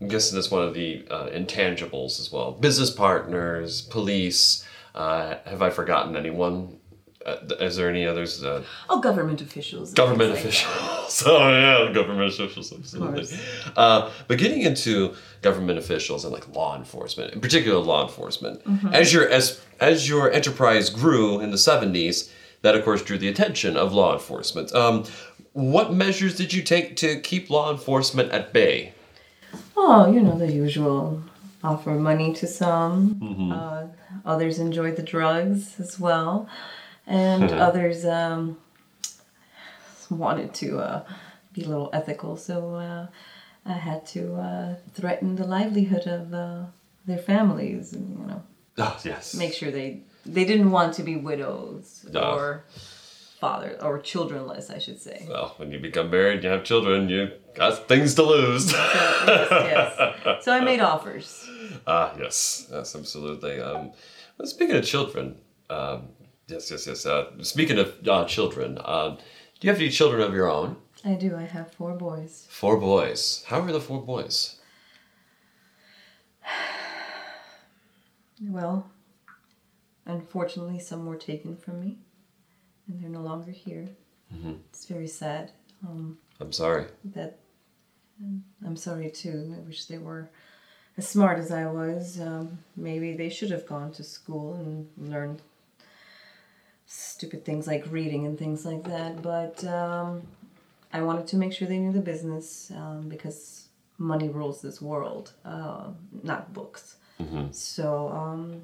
I'm 0.00 0.08
guessing 0.08 0.34
that's 0.34 0.50
one 0.50 0.62
of 0.62 0.74
the 0.74 1.06
uh, 1.08 1.26
intangibles 1.28 2.18
as 2.18 2.32
well. 2.32 2.52
Business 2.52 2.90
partners, 2.90 3.82
police. 3.82 4.66
Uh, 4.96 5.36
have 5.44 5.62
I 5.62 5.70
forgotten 5.70 6.16
anyone? 6.16 6.78
Uh, 7.24 7.36
is 7.60 7.76
there 7.76 7.90
any 7.90 8.06
others? 8.06 8.42
Uh, 8.44 8.62
oh, 8.88 9.00
government 9.00 9.40
officials. 9.40 9.92
government 9.92 10.30
like 10.30 10.38
officials. 10.40 11.22
oh 11.26 11.48
yeah, 11.50 11.92
government 11.92 12.32
officials. 12.32 12.72
Absolutely. 12.72 13.14
course. 13.26 13.72
Uh, 13.76 14.10
but 14.28 14.38
getting 14.38 14.62
into 14.62 15.14
government 15.42 15.78
officials 15.78 16.24
and 16.24 16.32
like 16.32 16.48
law 16.54 16.76
enforcement, 16.76 17.32
in 17.34 17.40
particular 17.40 17.78
law 17.80 18.02
enforcement, 18.06 18.64
Mm-hmm. 18.64 18.88
as 18.94 19.12
your 19.12 19.28
as 19.28 19.60
as 19.80 20.08
your 20.08 20.30
enterprise 20.32 20.88
grew 20.88 21.40
in 21.40 21.50
the 21.50 21.56
'70s, 21.58 22.30
that 22.62 22.74
of 22.76 22.84
course 22.84 23.02
drew 23.02 23.18
the 23.18 23.28
attention 23.28 23.76
of 23.76 23.92
law 23.92 24.12
enforcement. 24.14 24.72
Um, 24.74 25.04
what 25.52 25.92
measures 25.92 26.36
did 26.36 26.52
you 26.52 26.62
take 26.62 26.96
to 26.96 27.18
keep 27.20 27.50
law 27.50 27.72
enforcement 27.72 28.30
at 28.30 28.52
bay? 28.52 28.92
Oh, 29.76 30.10
you 30.12 30.20
know, 30.20 30.38
the 30.38 30.50
usual. 30.52 31.22
Offer 31.66 31.94
money 31.96 32.32
to 32.34 32.46
some. 32.46 32.98
Uh, 33.52 33.86
others 34.24 34.60
enjoy 34.60 34.92
the 34.92 35.02
drugs 35.02 35.80
as 35.80 35.98
well. 35.98 36.48
And 37.08 37.50
others 37.68 38.04
um, 38.04 38.58
wanted 40.08 40.54
to 40.54 40.78
uh, 40.78 41.04
be 41.52 41.64
a 41.64 41.68
little 41.68 41.90
ethical. 41.92 42.36
So 42.36 42.76
uh, 42.76 43.06
I 43.64 43.72
had 43.72 44.06
to 44.14 44.36
uh, 44.36 44.74
threaten 44.94 45.34
the 45.34 45.44
livelihood 45.44 46.06
of 46.06 46.32
uh, 46.32 46.66
their 47.04 47.18
families 47.18 47.92
and, 47.92 48.16
you 48.20 48.26
know, 48.26 48.42
Oh 48.78 48.96
yes. 49.04 49.34
make 49.34 49.52
sure 49.54 49.70
they 49.70 50.02
they 50.26 50.44
didn't 50.44 50.70
want 50.70 50.94
to 50.94 51.02
be 51.02 51.16
widows 51.16 52.04
No. 52.12 52.20
or 52.34 52.64
father 53.40 53.76
or 53.80 53.98
childrenless, 54.00 54.70
I 54.70 54.78
should 54.78 55.00
say. 55.00 55.26
well, 55.28 55.54
when 55.56 55.72
you 55.72 55.78
become 55.78 56.10
married, 56.10 56.34
and 56.36 56.44
you 56.44 56.50
have 56.50 56.62
children, 56.64 57.08
you 57.08 57.30
got 57.54 57.88
things 57.88 58.14
to 58.16 58.22
lose. 58.22 58.70
So, 58.70 58.76
yes, 58.76 59.48
yes. 60.24 60.44
So 60.44 60.52
I 60.52 60.60
made 60.60 60.80
offers. 60.92 61.48
Ah, 61.86 62.14
yes, 62.18 62.66
yes, 62.70 62.94
absolutely. 62.96 63.60
Um, 63.60 63.92
well, 64.38 64.46
speaking 64.46 64.76
of 64.76 64.84
children, 64.84 65.36
um, 65.70 66.08
yes, 66.48 66.70
yes, 66.70 66.86
yes. 66.86 67.06
Uh, 67.06 67.30
speaking 67.42 67.78
of 67.78 67.94
uh, 68.08 68.24
children, 68.24 68.78
um, 68.84 69.16
do 69.16 69.66
you 69.66 69.70
have 69.70 69.80
any 69.80 69.90
children 69.90 70.20
of 70.22 70.34
your 70.34 70.50
own? 70.50 70.76
I 71.04 71.14
do. 71.14 71.36
I 71.36 71.44
have 71.44 71.72
four 71.72 71.94
boys. 71.94 72.46
Four 72.50 72.78
boys. 72.78 73.44
How 73.46 73.60
are 73.60 73.72
the 73.72 73.80
four 73.80 74.02
boys? 74.02 74.56
Well, 78.42 78.90
unfortunately, 80.04 80.78
some 80.78 81.06
were 81.06 81.16
taken 81.16 81.56
from 81.56 81.80
me, 81.80 81.96
and 82.86 83.00
they're 83.00 83.08
no 83.08 83.22
longer 83.22 83.50
here. 83.50 83.88
It's 84.68 84.84
very 84.84 85.06
sad. 85.06 85.52
Um, 85.86 86.18
I'm 86.38 86.52
sorry. 86.52 86.86
that 87.06 87.38
I'm 88.64 88.76
sorry 88.76 89.10
too. 89.10 89.54
I 89.56 89.60
wish 89.60 89.86
they 89.86 89.96
were 89.96 90.28
as 90.98 91.08
smart 91.08 91.38
as 91.38 91.50
I 91.50 91.66
was. 91.66 92.20
Um, 92.20 92.58
maybe 92.76 93.14
they 93.14 93.28
should 93.28 93.50
have 93.50 93.66
gone 93.66 93.92
to 93.92 94.02
school 94.02 94.54
and 94.54 94.88
learned 95.12 95.42
stupid 96.86 97.44
things 97.44 97.66
like 97.66 97.84
reading 97.90 98.26
and 98.26 98.38
things 98.38 98.64
like 98.64 98.84
that. 98.84 99.22
But 99.22 99.64
um, 99.64 100.22
I 100.92 101.02
wanted 101.02 101.26
to 101.28 101.36
make 101.36 101.52
sure 101.52 101.66
they 101.68 101.78
knew 101.78 101.92
the 101.92 102.00
business 102.00 102.70
um, 102.74 103.08
because 103.08 103.68
money 103.98 104.28
rules 104.28 104.60
this 104.62 104.80
world, 104.80 105.32
uh, 105.44 105.88
not 106.22 106.52
books. 106.52 106.96
So 107.50 108.08
um, 108.08 108.62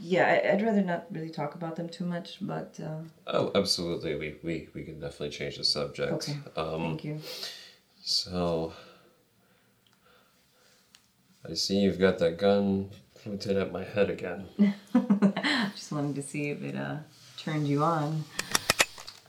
yeah, 0.00 0.40
I'd 0.52 0.62
rather 0.62 0.82
not 0.82 1.06
really 1.12 1.30
talk 1.30 1.54
about 1.54 1.76
them 1.76 1.88
too 1.88 2.04
much. 2.04 2.38
But 2.40 2.78
uh, 2.82 3.02
Oh, 3.26 3.50
absolutely. 3.54 4.14
We, 4.16 4.34
we, 4.42 4.68
we 4.74 4.82
can 4.84 4.98
definitely 5.00 5.30
change 5.30 5.56
the 5.58 5.64
subject. 5.64 6.12
okay, 6.12 6.36
Um, 6.56 6.82
thank 6.82 7.04
you. 7.04 7.20
so, 8.02 8.72
I 11.48 11.54
see 11.54 11.78
you've 11.78 11.98
got 11.98 12.18
that 12.18 12.38
gun 12.38 12.90
pointed 13.24 13.56
at 13.56 13.72
my 13.72 13.82
head 13.84 14.10
again. 14.10 14.46
Just 15.74 15.90
wanted 15.92 16.14
to 16.16 16.22
see 16.22 16.50
if 16.50 16.62
it 16.62 16.76
uh, 16.76 16.96
turned 17.36 17.66
you 17.66 17.82
on. 17.82 18.24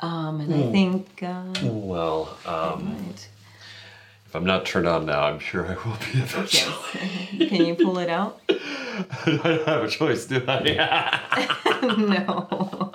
Um, 0.02 0.42
and 0.42 0.54
I 0.54 0.72
think 0.72 1.24
uh, 1.24 1.46
Well, 1.64 2.38
um, 2.46 2.94
right. 2.96 3.28
if 4.28 4.36
I'm 4.36 4.46
not 4.46 4.66
turned 4.66 4.88
on 4.88 5.06
now, 5.08 5.24
I'm 5.24 5.40
sure 5.40 5.66
I 5.66 5.74
will 5.76 5.98
be 6.14 6.20
eventually. 6.20 6.74
Yes. 7.34 7.50
Can 7.50 7.66
you 7.66 7.76
pull 7.76 7.98
it 7.98 8.10
out? 8.10 8.42
I 8.50 9.40
don't 9.44 9.66
have 9.68 9.84
a 9.84 9.90
choice, 9.90 10.26
do 10.26 10.44
I? 10.48 10.60
no. 11.98 12.94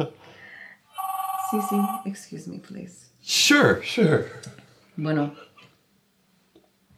um, 0.00 0.08
Cece, 1.52 2.00
excuse 2.06 2.46
me, 2.48 2.58
please. 2.58 3.10
sure, 3.22 3.82
sure. 3.82 4.30
Bueno. 4.96 5.36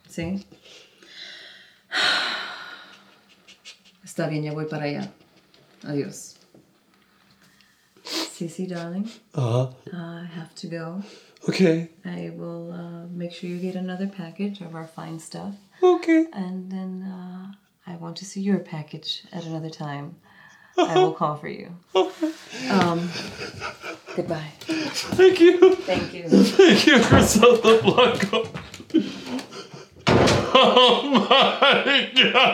¿Sí? 0.09 0.47
Está 4.05 4.29
bien, 4.29 4.45
ya 4.45 4.53
voy 4.53 4.67
para 4.67 4.85
allá. 4.85 5.11
Adiós. 5.83 6.37
Cece, 8.05 8.67
darling, 8.69 9.09
Uh, 9.35 9.73
I 9.93 10.25
have 10.25 10.55
to 10.57 10.69
go. 10.69 11.03
okay, 11.49 11.91
I 12.05 12.31
will 12.31 12.73
uh, 12.73 13.07
make 13.11 13.33
sure 13.33 13.49
you 13.51 13.59
get 13.59 13.75
another 13.77 14.07
package 14.09 14.61
of 14.61 14.75
our 14.75 14.87
fine 14.87 15.19
stuff. 15.19 15.55
okay. 15.83 16.27
And 16.33 16.71
then 16.71 17.03
uh, 17.03 17.53
I 17.87 17.97
want 17.97 18.17
to 18.19 18.25
see 18.25 18.41
your 18.41 18.59
package 18.61 19.25
at 19.33 19.45
another 19.45 19.71
time. 19.71 20.17
I 20.79 20.95
will 20.97 21.13
call 21.13 21.37
for 21.37 21.49
you. 21.49 21.69
Um, 22.71 23.09
goodbye. 24.17 24.51
Thank 24.61 25.41
you. 25.41 25.75
Thank 25.77 26.15
you. 26.15 26.29
Thank 26.29 26.87
you, 26.87 27.03
Griselda 27.05 27.81
Blanco. 27.83 28.47
Oh 30.57 31.03
my 31.29 32.11
god! 32.15 32.45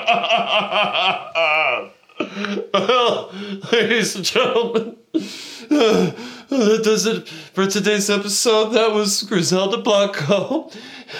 Well, 2.72 3.30
ladies 3.72 4.16
and 4.16 4.24
gentlemen, 4.24 4.96
uh, 5.14 6.10
that 6.48 6.80
does 6.82 7.04
it 7.06 7.28
for 7.28 7.66
today's 7.66 8.08
episode. 8.08 8.70
That 8.70 8.92
was 8.92 9.22
Griselda 9.24 9.76
Blanco. 9.78 10.70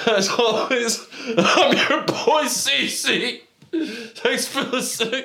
As 0.06 0.28
always, 0.30 1.06
I'm 1.36 1.76
your 1.76 2.02
boy 2.04 2.44
CC. 2.44 3.40
Thanks 3.72 4.46
for 4.46 4.62
listening. 4.62 5.24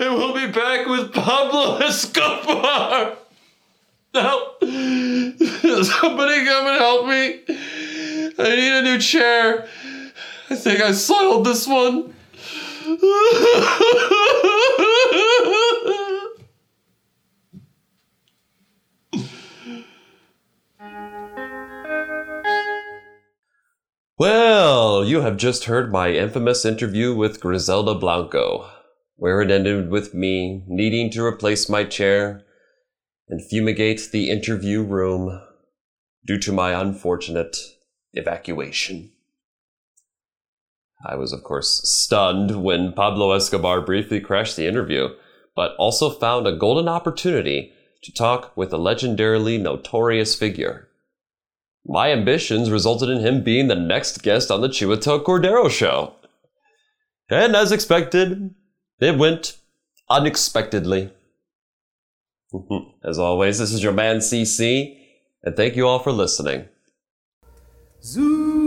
And 0.00 0.14
we'll 0.14 0.34
be 0.34 0.50
back 0.50 0.86
with 0.86 1.12
Pablo 1.12 1.76
Escobar. 1.82 3.16
Now, 4.12 4.40
somebody 4.60 6.44
come 6.44 6.66
and 6.66 6.78
help 6.78 7.06
me. 7.06 7.40
I 8.38 8.56
need 8.56 8.78
a 8.78 8.82
new 8.82 8.98
chair. 8.98 9.68
I 10.50 10.56
think 10.56 10.80
I 10.80 10.92
soiled 10.92 11.46
this 11.46 11.66
one. 11.66 12.12
Well, 24.16 25.04
you 25.04 25.22
have 25.22 25.36
just 25.36 25.64
heard 25.64 25.90
my 25.90 26.10
infamous 26.10 26.64
interview 26.64 27.14
with 27.14 27.40
Griselda 27.40 27.96
Blanco, 27.96 28.70
where 29.16 29.40
it 29.40 29.50
ended 29.50 29.90
with 29.90 30.14
me 30.14 30.62
needing 30.66 31.10
to 31.10 31.24
replace 31.24 31.68
my 31.68 31.84
chair 31.84 32.42
and 33.28 33.44
fumigate 33.44 34.10
the 34.12 34.30
interview 34.30 34.82
room 34.82 35.40
due 36.26 36.38
to 36.38 36.52
my 36.52 36.72
unfortunate 36.72 37.56
evacuation. 38.12 39.10
I 41.06 41.16
was, 41.16 41.32
of 41.32 41.42
course, 41.42 41.82
stunned 41.88 42.62
when 42.62 42.92
Pablo 42.92 43.32
Escobar 43.32 43.82
briefly 43.82 44.20
crashed 44.20 44.56
the 44.56 44.66
interview, 44.66 45.08
but 45.54 45.74
also 45.76 46.10
found 46.10 46.46
a 46.46 46.56
golden 46.56 46.88
opportunity 46.88 47.72
to 48.02 48.12
talk 48.12 48.56
with 48.56 48.72
a 48.72 48.78
legendarily 48.78 49.60
notorious 49.60 50.34
figure. 50.34 50.88
My 51.86 52.10
ambitions 52.10 52.70
resulted 52.70 53.10
in 53.10 53.20
him 53.20 53.42
being 53.42 53.68
the 53.68 53.74
next 53.74 54.22
guest 54.22 54.50
on 54.50 54.62
the 54.62 54.68
Chiwetel 54.68 55.22
Cordero 55.22 55.70
show. 55.70 56.14
And 57.28 57.54
as 57.54 57.72
expected, 57.72 58.54
it 59.04 59.18
went 59.18 59.58
unexpectedly. 60.08 61.10
As 63.04 63.18
always, 63.18 63.58
this 63.58 63.72
is 63.72 63.82
your 63.82 63.92
man 63.92 64.18
CC, 64.18 64.98
and 65.42 65.56
thank 65.56 65.76
you 65.76 65.86
all 65.86 65.98
for 65.98 66.12
listening. 66.12 66.68
Zoo. 68.02 68.63